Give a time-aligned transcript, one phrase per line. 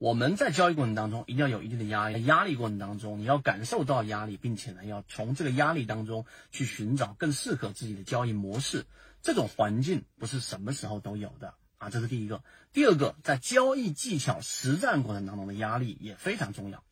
[0.00, 8.86] 我们在交易过程当中一定要有一定的压力，压力过程当中你要感受到压力，并且呢要从这个压力当中去寻找更适合自己的交易模式。
[9.20, 12.42] 这种环境不是什么时候都有的啊，这是第一个。
[12.72, 16.82] 第二个，在交易技巧实战过程当中的压力也非常重要。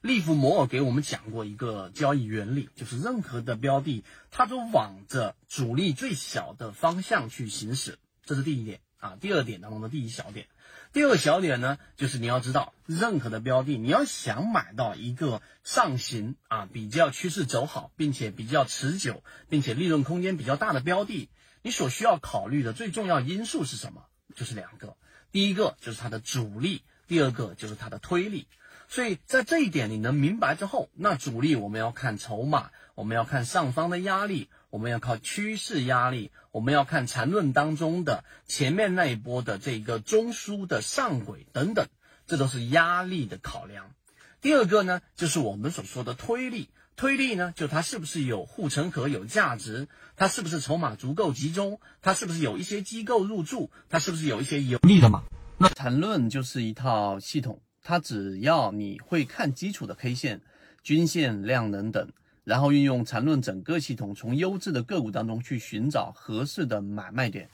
[0.00, 4.02] 利弗摩尔给我们讲过一个交易原理，就是任何的标的，
[4.32, 9.16] 它都往着阻力最小的方向去行驶，这是第一点啊。
[9.20, 10.46] 第二点当中的第一小点，
[10.92, 21.28] 第二个小点呢，就是你要知道，任何的标的，你要想买到一个上行啊，比较趋势走好，并且比较持久，并且利润空间比较大的标的，
[21.62, 24.06] 你所需要考虑的最重要因素是什么？
[24.34, 24.96] 就是两个，
[25.30, 28.48] 第一个就是它的阻力，第二个就是它的推力。
[28.86, 41.86] 所以在这一点你能明白之后，那主力我们要看筹码，我们要看上方的压力，我们要靠趋势压力，我们要看缠论当中的前面那一波的这个中枢的上轨等等，
[42.26, 43.92] 这都是压力的考量。
[44.40, 49.86] 第二个呢，就是我们所说的推力，推力呢，就它是不是有护城河有价值，
[50.16, 55.22] 它是不是筹码足够集中，它是不是有一些机构入驻，它是不是有一些有利的嘛？
[55.56, 57.62] 那缠论就是一套系统。
[57.84, 60.40] 它只要你会看基础的 K 线、
[60.82, 62.10] 均线、量能等，
[62.44, 67.48] 然后运用缠论整个系统，从优质的个股当中去寻找合适的买卖点。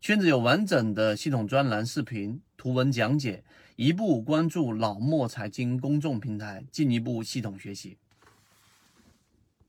[0.00, 3.42] 圈子有完整的系统专栏、视频、图文讲解，
[3.76, 7.96] 一步关注老莫财经公众平台，进一步系统学习。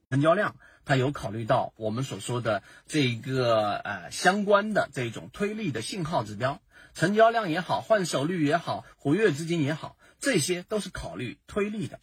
[0.10, 6.62] 成交量，它有考虑到我们所说的这一个呃相关的这种推力的信号指标。
[6.94, 12.00] 成交量也好，换手率也好，活跃资金也好，这些都是考虑推力的。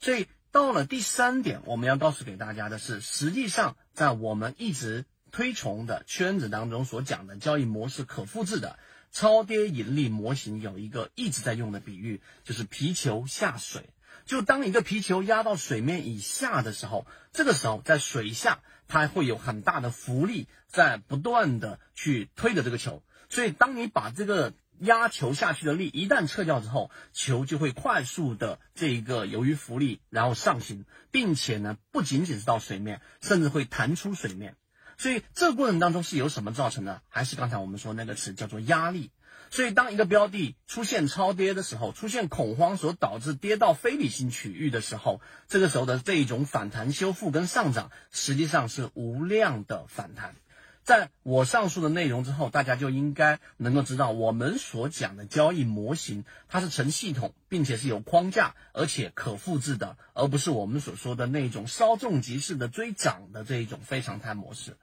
[0.00, 8.78] 所以到了第三点，我们要告诉给大家的是，实际上在我们一直推崇的圈子当中所讲的交易模式可复制的
[9.10, 13.90] 超跌盈利模型，有一个一直在用的比喻，就是皮球下水。
[14.26, 23.02] 就当一个皮球压到水面以下的时候，这个时候在水下它会有很大的浮力在不断的去推着这个球。
[23.28, 34.56] 所以，当你把这个压球下去的力一旦撤掉之后，球就会快速的这一个由于浮力然后上行，并且呢，不仅仅是到水面，甚至会弹出水面。
[34.96, 37.02] 所以，这个过程当中是由什么造成的？
[37.08, 39.10] 还是刚才我们说那个词叫做压力。
[39.50, 50.36] 所以，当一个标的出现超跌的时候，出现恐慌所导致跌到非理性区域的时候，这个时候的这一种反弹修复跟上涨，实际上是无量的反弹。
[50.84, 64.76] 在我上述的内容之后，大家就应该能够知道，我们所讲的交易模型，它是成系统，并且是有框架，而且可复制的，而不是我们所说的那种稍纵即逝的追涨的这一种非常态模式。